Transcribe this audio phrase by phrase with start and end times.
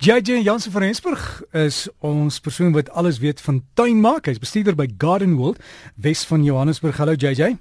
[0.00, 4.30] JJ Jansen van Rensburg is ons persoon wat alles weet van tuin maak.
[4.30, 5.60] Hy's bestuurder by Garden World
[6.00, 6.96] Wes van Johannesburg.
[6.96, 7.58] Hallo JJ.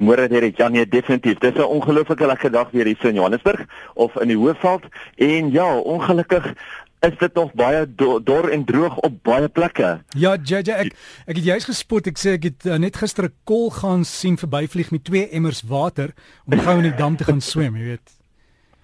[0.00, 1.36] Môre Derek, ja nee, definitief.
[1.44, 5.76] Dis 'n ongelooflike lekker dag weer hier in Johannesburg of in die Hoofveld en ja,
[5.76, 6.54] ongelukkig
[7.00, 10.00] is dit nog baie do dor en droog op baie plekke.
[10.16, 10.92] Ja, JJ, ek
[11.26, 12.06] ek het juist gespot.
[12.06, 15.62] Ek sê ek het uh, net gister 'n kol gaan sien verbyvlieg met twee emmers
[15.68, 16.14] water
[16.46, 18.15] om gou in die dam te gaan swem, jy weet.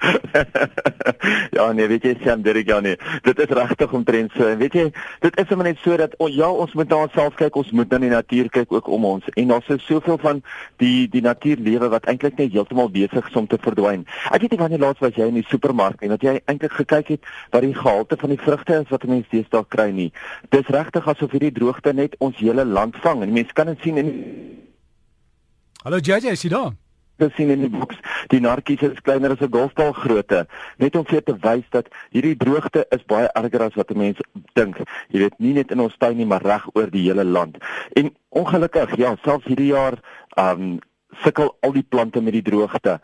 [1.57, 2.97] ja nee, weet jy Sam Derek ja nee.
[3.27, 4.49] Dit is regtig omtrent so.
[4.59, 4.87] Weet jy,
[5.25, 7.91] dit is sommer net so dat oh, ja, ons moet na onsself kyk, ons moet
[7.93, 9.29] na die natuur kyk ook om ons.
[9.39, 10.43] En daar's so soveel van
[10.83, 14.07] die die natuurlewe wat eintlik net heeltemal besig is om te verdwyn.
[14.31, 17.15] Ek weet nie wanneer laas was jy in die supermark en dat jy eintlik gekyk
[17.17, 20.11] het wat die gehalte van die vrugte is wat mense deesdae kry nie.
[20.55, 24.03] Dis regtig asof hierdie droogte net ons hele land vang en mense kan dit sien
[24.03, 24.13] in
[25.83, 26.82] Hallo JJ, is jy daar?
[27.23, 27.99] Te sien in die boks.
[28.33, 30.47] Die narkies is kleiner as 'n golfbal grootte.
[30.79, 34.79] Net om vir te wys dat hierdie droogte is baie erger as wat mense dink.
[35.09, 37.59] Jy weet nie net in ons tuin nie, maar reg oor die hele land.
[37.95, 39.99] En ongelukkig, ja, selfs hierdie jaar
[40.37, 40.81] um
[41.23, 43.01] sukkel al die plante met die droogte.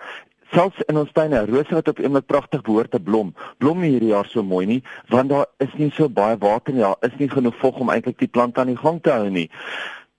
[0.49, 4.15] Selfs in ons tuine, rose wat op eendag pragtig behoort te blom, blom nie hierdie
[4.15, 4.79] jaar so mooi nie,
[5.13, 6.81] want daar is nie so baie water nie.
[6.81, 9.51] Daar is nie genoeg vog om eintlik die plante aan die gang te hou nie.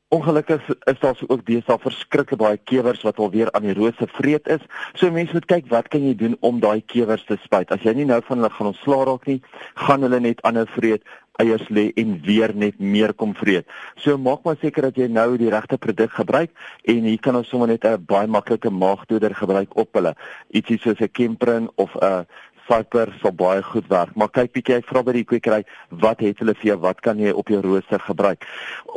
[0.09, 4.63] Ongelukkig is daar ook deesdae verskriklik baie kewers wat alweer aan die rose vreet is.
[4.97, 7.69] So mense moet kyk wat kan jy doen om daai kewers te spuit.
[7.69, 9.37] As jy nie nou van hulle gaan ontslaa raak nie,
[9.85, 11.05] gaan hulle net aanhou vreet,
[11.39, 13.67] eiers lê en weer net meer kom vreet.
[14.01, 16.51] So maak maar seker dat jy nou die regte produk gebruik
[16.89, 20.15] en hier kan ons sommer net 'n baie maklike maagdoder gebruik op hulle.
[20.51, 22.25] Ietsie soos 'n Kemprin of 'n
[22.69, 24.15] Viper sal baie goed werk.
[24.15, 25.63] Maar kyk bietjie ek vra by die kwekery,
[26.03, 26.79] wat het hulle vir jou?
[26.85, 28.45] Wat kan jy op jou rooster gebruik?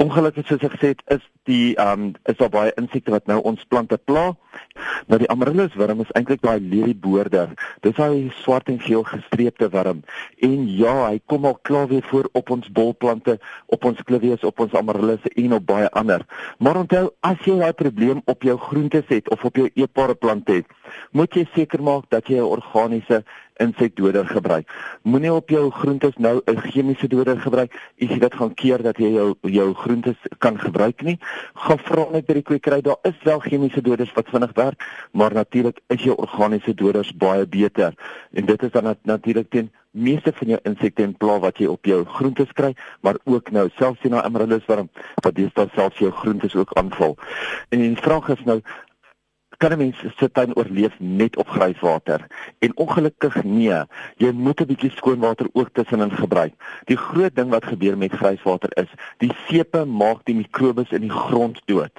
[0.02, 3.40] Ongelukkig soos ek gesê het, is die ehm um, is daar baie insekte wat nou
[3.42, 4.32] ons plante pla.
[5.06, 7.52] Nou die amaryllis wurm is eintlik daai lelieboorder.
[7.82, 10.02] Dis daai swart en geel gestreepte wurm.
[10.38, 14.60] En ja, hy kom al klaar weer voor op ons bolplante, op ons klivies, op
[14.60, 16.26] ons amaryllis en op baie ander.
[16.58, 20.60] Maar onthou, as jy daai probleem op jou groentes het of op jou eetbare plante
[20.60, 20.76] het,
[21.10, 23.24] moet jy seker maak dat jy 'n organiese
[23.62, 24.70] insekdoder gebruik.
[25.02, 29.10] Moenie op jou groentes nou 'n chemiese doder gebruik, ietsie wat gaan keer dat jy
[29.12, 31.18] jou jou groentes kan gebruik nie.
[31.54, 35.34] Gaan vra net by die kwekery, daar is wel chemiese doders wat vinnig werk, maar
[35.34, 37.94] natuurlik is jou organiese doders baie beter.
[38.32, 41.68] En dit is dan nat natuurlik teen meeste van jou insekte en pla wat jy
[41.68, 44.88] op jou groentes kry, maar ook nou selfs sien na amaryllis warm
[45.22, 47.16] wat dan selfs jou groentes ook aanval.
[47.68, 48.60] En die vraag is nou
[49.62, 52.26] kan 'n mens se tuin oorleef net op grijswater?
[52.58, 53.80] En ongelukkig nee,
[54.16, 56.54] jy moet 'n bietjie skoonwater ook tussenin gebruik.
[56.84, 61.16] Die groot ding wat gebeur met grijswater is, die seepe maak die mikrobes in die
[61.24, 61.96] grond dood.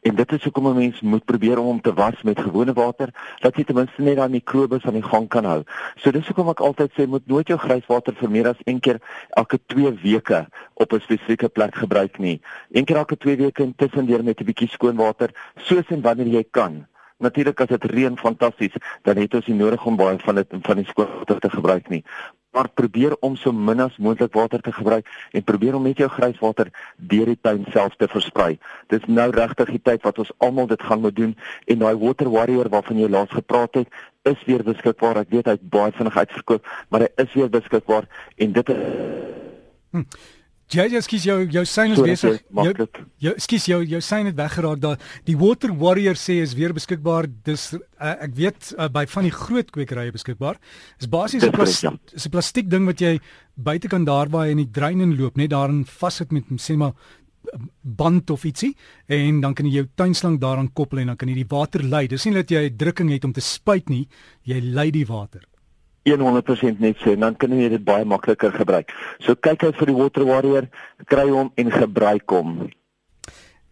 [0.00, 3.08] En dit is hoekom 'n mens moet probeer om hom te was met gewone water,
[3.38, 5.62] dat jy ten minste net daai mikrobes aan die gang kan hou.
[5.96, 9.00] So dis hoekom ek altyd sê moet nooit jou grijswater vir meer as een keer
[9.28, 12.40] elke 2 weke op 'n spesifieke plek gebruik nie.
[12.70, 16.26] Een keer elke 2 weke intussen deur met 'n bietjie skoon water, soos en wanneer
[16.26, 16.86] jy kan.
[17.20, 20.80] Natuurlik as dit reën fantasties, dan het ons nie nodig om baie van dit van
[20.80, 22.00] die skoolwater te gebruik nie.
[22.56, 26.08] Maar probeer om so min as moontlik water te gebruik en probeer om net jou
[26.10, 28.56] grijswater deur die tuin self te versprei.
[28.90, 31.36] Dis nou regtig die tyd wat ons almal dit gaan moet doen
[31.66, 35.22] en daai water warrior waarvan jy laas gepraat het, is weer beskikbaar.
[35.22, 38.84] Ek weet hy't baie vinnig uitverkoop, maar hy is weer beskikbaar en dit is
[39.90, 40.06] hm.
[40.70, 42.42] Ja, ja, skus jou jou sein is besig.
[42.54, 42.86] Jou,
[43.18, 45.00] jou skus jou jou sein het weggeraak daar.
[45.26, 47.26] Die Water Warrior sê is weer beskikbaar.
[47.46, 50.60] Dis uh, ek weet uh, by van die groot kwekerye beskikbaar.
[51.02, 51.94] Dis basies 'n plas, ja.
[52.30, 53.18] plastiek ding wat jy
[53.56, 56.94] buite kan daar waar in die drein in loop, net daarin vassit met sê maar
[57.82, 58.76] band of ietsie
[59.08, 62.06] en dan kan jy jou tuinslang daaraan koppel en dan kan jy die water lei.
[62.06, 64.06] Dis nie dat jy drukking het om te spuit nie,
[64.44, 65.42] jy lei die water.
[66.08, 68.92] 100% net so en dan kan jy dit baie makliker gebruik.
[69.20, 70.68] So kyk uit vir die water warrior,
[71.06, 72.70] kry hom en gebruik hom.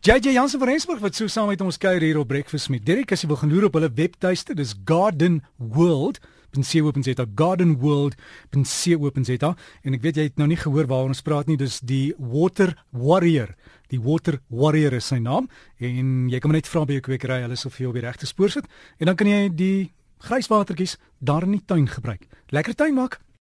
[0.04, 3.10] JJ Jansen van Rensburg wat so saam met ons kuier hier op Breakfast met Derek.
[3.12, 6.20] As jy wil genoer op hulle webtuiste, dis Garden World
[6.54, 8.14] .co.za Garden World
[8.50, 12.14] .co.za en ek weet jy het nou nie gehoor waar ons praat nie dis die
[12.16, 13.54] Water Warrior.
[13.90, 15.48] Die Water Warrior is sy naam.
[15.80, 18.28] En jy kan net vra by jou kwekery hulle sal vir jou op die regte
[18.28, 18.68] spoor sit.
[18.98, 19.78] En dan kan jy die
[20.18, 22.26] gryswatertjies daar in die tuin gebruik.
[22.46, 23.20] Lekker tuin maak.